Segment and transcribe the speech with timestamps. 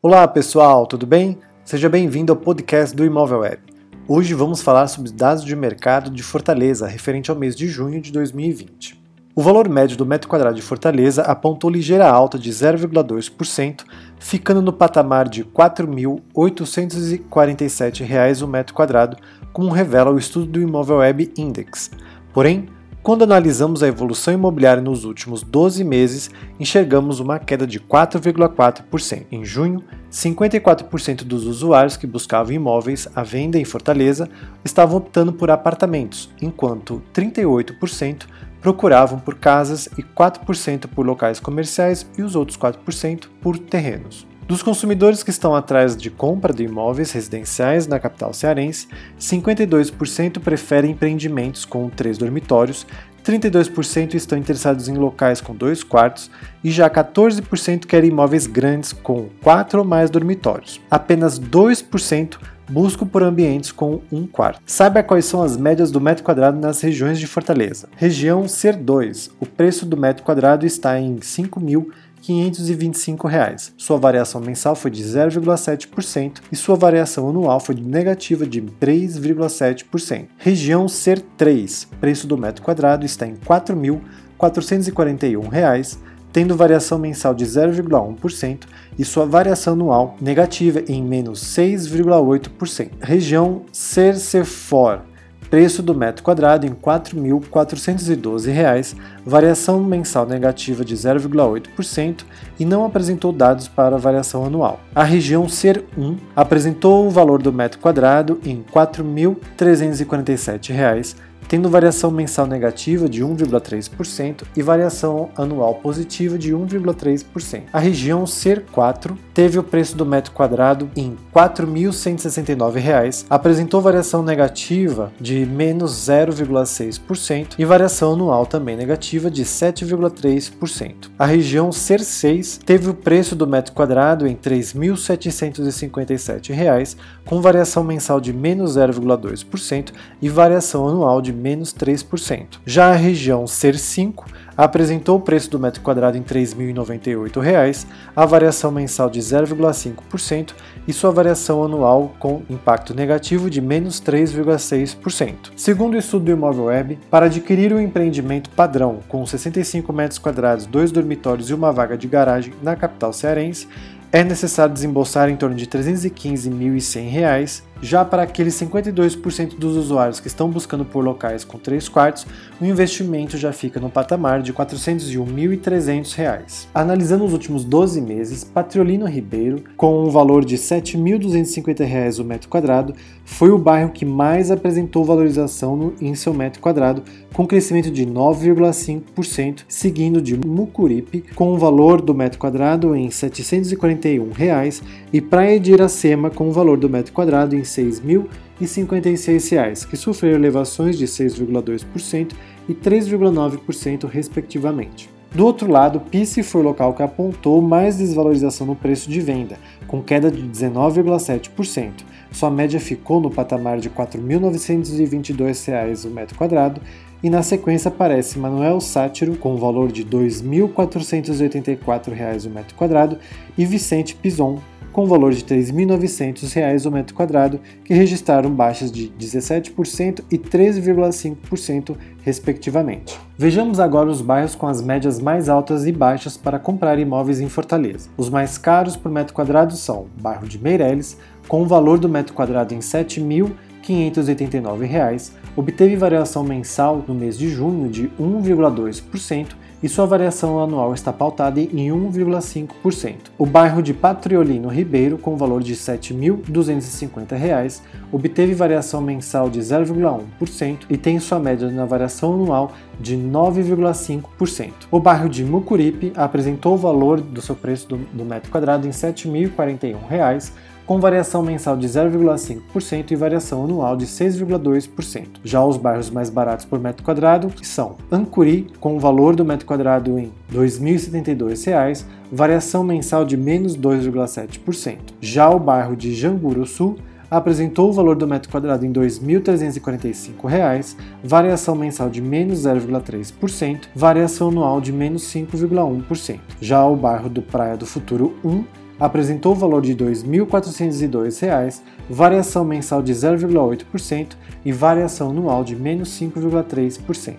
[0.00, 1.40] Olá pessoal, tudo bem?
[1.64, 3.58] Seja bem-vindo ao podcast do Imóvel Web.
[4.06, 8.12] Hoje vamos falar sobre dados de mercado de Fortaleza referente ao mês de junho de
[8.12, 8.96] 2020.
[9.34, 13.82] O valor médio do metro quadrado de Fortaleza apontou ligeira alta de 0,2%,
[14.20, 19.16] ficando no patamar de R$ 4.847 o metro quadrado,
[19.52, 21.90] como revela o estudo do Imóvel Web Index.
[22.32, 22.68] Porém,
[23.02, 26.30] quando analisamos a evolução imobiliária nos últimos 12 meses,
[26.60, 29.26] enxergamos uma queda de 4,4%.
[29.32, 34.28] Em junho, 54% dos usuários que buscavam imóveis à venda em Fortaleza
[34.64, 38.26] estavam optando por apartamentos, enquanto 38%
[38.60, 44.27] procuravam por casas e 4% por locais comerciais e os outros 4% por terrenos.
[44.48, 48.88] Dos consumidores que estão atrás de compra de imóveis residenciais na capital cearense,
[49.20, 52.86] 52% preferem empreendimentos com três dormitórios,
[53.22, 56.30] 32% estão interessados em locais com dois quartos
[56.64, 60.80] e já 14% querem imóveis grandes com quatro ou mais dormitórios.
[60.90, 62.38] Apenas 2%
[62.70, 64.62] buscam por ambientes com um quarto.
[64.64, 67.88] Saiba quais são as médias do metro quadrado nas regiões de Fortaleza.
[67.96, 73.72] Região Ser 2, o preço do metro quadrado está em 5 mil 525 reais.
[73.76, 80.28] Sua variação mensal foi de 0,7% e sua variação anual foi negativa de 3,7%.
[80.38, 85.98] Região Ser 3, preço do metro quadrado está em 4.441 reais,
[86.32, 88.60] tendo variação mensal de 0,1%
[88.98, 92.92] e sua variação anual negativa em menos 6,8%.
[93.00, 95.02] Região Ser Sefor
[95.50, 102.24] preço do metro quadrado em R$ 4.412, variação mensal negativa de 0,8%
[102.58, 104.80] e não apresentou dados para variação anual.
[104.94, 111.14] A região Ser 1 apresentou o valor do metro quadrado em R$ 4.347,
[111.48, 117.62] tendo variação mensal negativa de 1,3% e variação anual positiva de 1,3%.
[117.72, 124.22] A região Ser 4 teve o preço do metro quadrado em R$ 4.169, apresentou variação
[124.22, 131.08] negativa de menos 0,6% e variação anual também negativa de 7,3%.
[131.18, 137.82] A região Ser 6 teve o preço do metro quadrado em R$ 3.757, com variação
[137.84, 142.58] mensal de menos 0,2% e variação anual de menos 3%.
[142.66, 144.26] Já a região Ser 5
[144.56, 150.52] apresentou o preço do metro quadrado em R$ 3.098, a variação mensal de 0,5%
[150.86, 155.52] e sua variação anual com impacto negativo de menos 3,6%.
[155.56, 160.66] Segundo o estudo do Imóvel Web, para adquirir um empreendimento padrão com 65 metros quadrados,
[160.66, 163.68] dois dormitórios e uma vaga de garagem na capital cearense,
[164.10, 170.26] é necessário desembolsar em torno de R$ 315.100 já para aqueles 52% dos usuários que
[170.26, 172.26] estão buscando por locais com 3 quartos,
[172.60, 176.66] o investimento já fica no patamar de R$ 401.300.
[176.74, 182.48] Analisando os últimos 12 meses, Patriolino Ribeiro, com um valor de R$ 7.250 o metro
[182.48, 182.94] quadrado,
[183.24, 187.02] foi o bairro que mais apresentou valorização no, em seu metro quadrado,
[187.32, 194.32] com crescimento de 9,5%, seguindo de Mucuripe, com um valor do metro quadrado em 741
[194.32, 199.96] reais, e Praia de Iracema, com o valor do metro quadrado em R$ 6.056, que
[199.96, 202.32] sofreram elevações de 6,2%
[202.68, 205.08] e 3,9%, respectivamente.
[205.34, 209.58] Do outro lado, Pice foi o local que apontou mais desvalorização no preço de venda,
[209.86, 211.92] com queda de 19,7%.
[212.32, 216.80] Sua média ficou no patamar de R$ 4.922 o metro quadrado,
[217.22, 223.18] e na sequência aparece Manuel Sátiro com o valor de R$ 2.484 o metro quadrado
[223.56, 224.58] e Vicente Pison
[224.98, 231.94] com valor de R$ 3.900 o metro quadrado, que registraram baixas de 17% e 13,5%,
[232.24, 233.16] respectivamente.
[233.36, 237.48] Vejamos agora os bairros com as médias mais altas e baixas para comprar imóveis em
[237.48, 238.08] Fortaleza.
[238.16, 241.16] Os mais caros por metro quadrado são bairro de Meireles,
[241.46, 247.48] com o valor do metro quadrado em R$ 7.589, obteve variação mensal no mês de
[247.48, 249.46] junho de 1,2%
[249.82, 253.14] e sua variação anual está pautada em 1,5%.
[253.36, 257.80] O bairro de Patriolino Ribeiro, com valor de R$ 7.250,
[258.10, 264.72] obteve variação mensal de 0,1% e tem sua média na variação anual de 9,5%.
[264.90, 268.90] O bairro de Mucuripe apresentou o valor do seu preço do, do metro quadrado em
[268.90, 270.50] R$ 7.041
[270.88, 275.26] com variação mensal de 0,5% e variação anual de 6,2%.
[275.44, 279.66] Já os bairros mais baratos por metro quadrado são Ancuri, com o valor do metro
[279.66, 284.96] quadrado em R$ 2.072, variação mensal de menos 2,7%.
[285.20, 286.96] Já o bairro de Janguru Sul
[287.30, 294.48] apresentou o valor do metro quadrado em R$ 2.345, variação mensal de menos 0,3%, variação
[294.48, 296.40] anual de menos 5,1%.
[296.62, 303.02] Já o bairro do Praia do Futuro 1 apresentou valor de R$ 2.402, variação mensal
[303.02, 307.36] de 0,8% e variação anual de menos 5,3%.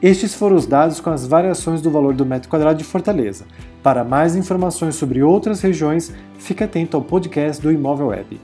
[0.00, 3.46] Estes foram os dados com as variações do valor do metro quadrado de Fortaleza.
[3.82, 8.40] Para mais informações sobre outras regiões, fique atento ao podcast do Imóvel Web.